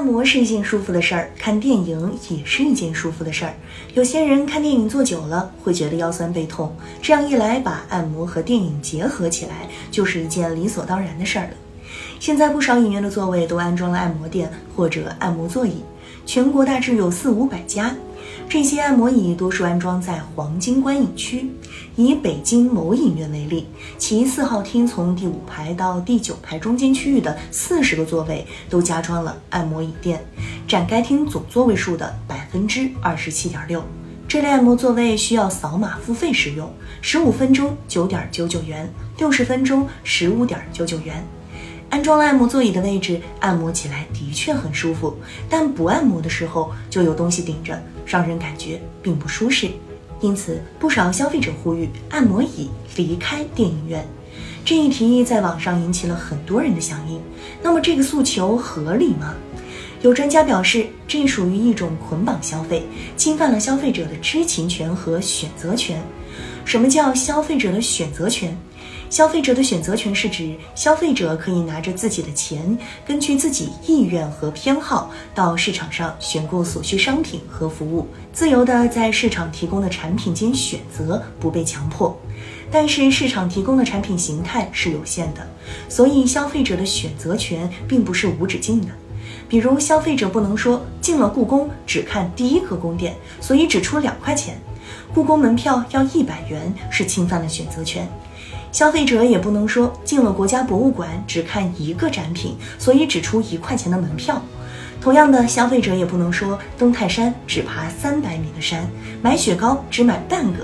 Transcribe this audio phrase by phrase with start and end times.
[0.00, 3.52] 按摩是一件舒服的事儿，看电影也是一件舒服的事儿。
[3.92, 11.50] 有些人看电影坐久了会觉得腰酸背痛，这样一来，把按摩和电影结合起来就是一件理所当然的事儿了。
[12.18, 15.84] 现在不少影院的座位都安装了按摩垫或者按摩座椅，
[16.32, 17.92] 全国大致有四五百家。
[18.48, 21.50] 这些按摩椅多数安装在黄金观影区。
[21.96, 23.66] 以北京某影院为例，
[23.98, 30.24] 其四号厅从第五排到第九排中间区域的四十个座位都加装了按摩椅垫，
[30.68, 33.82] 占该厅总座位数的百分之二十七点六。
[34.28, 38.88] 这类按摩座位需要扫码付费使用，十五分钟九点九九元，
[39.18, 41.26] 六十分钟十五点九九元。
[41.90, 45.14] 安装了按摩座椅的位置，按摩起来的确很舒服，
[45.48, 49.68] 但不按摩的时候就有东西顶着，让人感觉并不舒适。
[50.20, 54.06] 因此，不少消费者呼吁按摩椅离开电影院。
[54.64, 57.20] 这一提议在网上引起了很多人的响应。
[57.62, 59.34] 那么，这个诉求合理吗？
[60.02, 62.84] 有专家表示，这属于一种捆绑消费，
[63.16, 66.00] 侵犯了消费者的知情权和选择权。
[66.64, 68.56] 什么叫消费者的选择权？
[69.10, 82.16] 消费者的选择权是指消费者可以拿着自己的钱，根据自己意愿和偏好，到市场上选购所需商品和服务，自由的在市场提供的产品间选择，不被强迫。
[82.70, 85.44] 但是市场提供的产品形态是有限的，
[85.88, 88.88] 所以消费者的选择权并不是无止境的。
[89.48, 94.54] 比如，消费者不能说进了故宫只看第一个宫殿，所以只出两块钱；
[95.12, 98.08] 故宫门票要一百元，是侵犯了选择权。
[98.70, 104.40] 消费者也不能说进了国家博物馆只看一个展品，所以只出一块钱的门票。
[105.00, 108.88] 同样的，消费者也不能说登泰山只爬三百米的山，
[109.20, 110.60] 买雪糕只买半个。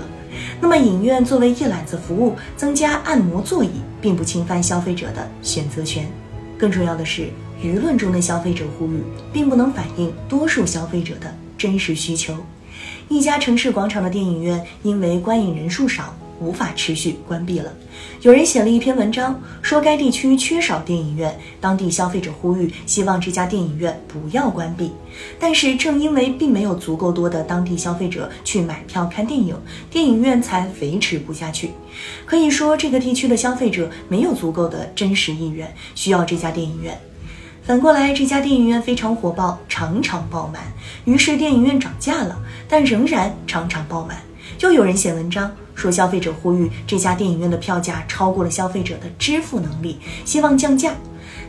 [0.61, 6.07] 那么，影院作为一揽子服务，增加按摩座椅，并不侵犯消费者的选择权。
[6.57, 7.29] 更重要的是，
[7.61, 12.33] 舆论中的消费者呼吁，并不能反映多数消费者的真实需求。
[13.09, 16.15] 一家城市广场的电影院因为观影人数少。
[16.39, 17.73] 无法持续关闭了。
[18.21, 24.91] 有人写了一篇文章，说该地区缺少电影院，当地消费者呼吁，希望这家电影院不要关闭。
[25.39, 29.55] 但是正因为并没有足够多的当地消费者去买票看电影，
[29.89, 31.71] 电影院才维持不下去。
[32.23, 36.95] 可以说，这个地区的消费者没有足够的真实意愿需要这家电影院。
[37.67, 40.63] 反过来，这家电影院非常火爆，场场爆满，
[41.03, 42.39] 于是电影院涨价了，
[42.69, 44.19] 但仍然场场爆满。
[44.61, 50.93] 又有人写文章说，消费者呼吁这家电影院的票价超过了消费者的支付能力，希望降价。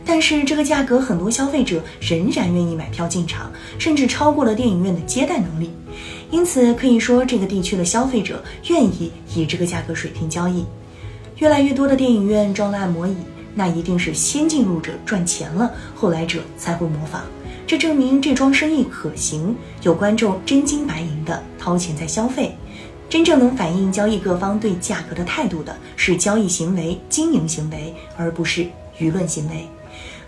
[0.05, 5.71] 但是这个价格，很多消费者仍然愿意买票进场，甚至超过了电影院的接待能力。
[6.31, 10.65] 因此，可以说这个地区的消费者愿意以这个价格水平交易。
[11.37, 13.15] 越来越多的电影院装了按摩椅，
[13.55, 17.23] 那一定是先进入者赚钱了，后来者才会模仿。
[17.67, 22.55] 这证明这桩生意可行，有观众真金白银的掏钱在消费。
[23.07, 28.65] 真正能反映交易各方对价格的态度的是交易行为、经营行为，而不是
[28.99, 29.67] 舆论行为。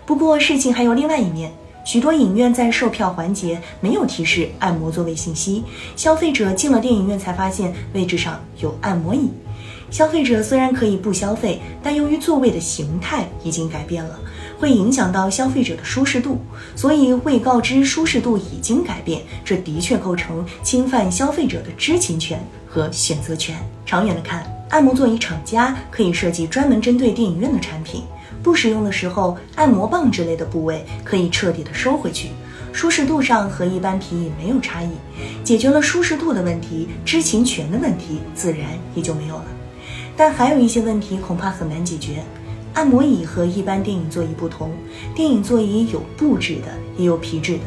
[0.04, 1.52] 不过，事情还有另外一面，
[1.84, 5.62] 许多影院在售票环节没有提示按摩座位信息，
[5.94, 9.30] 消费者进了电影院才发现位置上有按摩椅。
[9.92, 14.18] 消费者虽然可以不消费，但由于座位的形态已经改变了，
[14.58, 16.38] 会影响到消费者的舒适度，
[16.74, 22.42] 所以未告知舒适度已经改变，这的确构成侵犯消费者的知情权。
[22.72, 23.54] 和选择权。
[23.84, 28.02] 长远的看，按摩座椅厂家可以设计专门针对电影院的产品，
[28.42, 32.30] 不使用的时候，按摩棒之类的部位可以彻底的收回去，
[32.72, 34.88] 舒适度上和一般皮椅没有差异，
[35.44, 38.60] 解决了舒适度的问题，知情权的问题自然
[38.94, 39.44] 也就没有了。
[40.16, 42.22] 但还有一些问题恐怕很难解决。
[42.74, 44.70] 按摩椅和一般电影座椅不同，
[45.14, 47.64] 电影座椅有布质的，也有皮质的。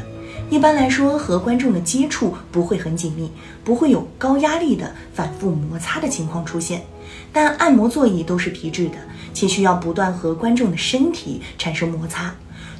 [0.49, 3.31] 一般来说，和观众的接触不会很紧密，
[3.63, 6.83] 不会有高压力的反复摩擦的情况出现。
[7.31, 8.95] 但按摩座椅都是皮质的，
[9.33, 12.33] 且需要不断和观众的身体产生摩擦。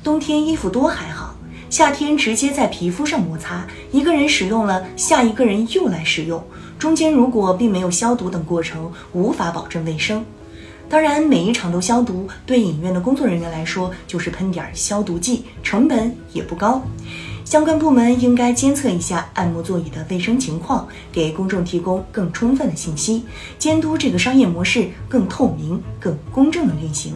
[0.04, 1.36] 冬天衣服多还好，
[1.70, 6.44] 夏天直接在皮肤上摩擦，一个人使用了，下一个人又来使用，
[6.78, 10.24] 中间如果并没有消毒等过程，无法保证卫生。
[10.88, 16.82] 当然，每一场都消毒，对影院的工作人员来说就是喷点消毒剂，成本也不高。
[17.44, 23.24] 相关部门应该监测一下按摩座椅的卫生情况，给公众提供更充分的信息，
[23.58, 27.16] 监督这个商业模式更透明、更公正的运行。